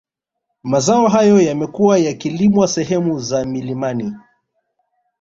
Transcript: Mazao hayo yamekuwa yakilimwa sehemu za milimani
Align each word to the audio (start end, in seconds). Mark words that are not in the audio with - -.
Mazao 0.63 1.07
hayo 1.07 1.41
yamekuwa 1.41 1.97
yakilimwa 1.97 2.67
sehemu 2.67 3.19
za 3.19 3.45
milimani 3.45 4.13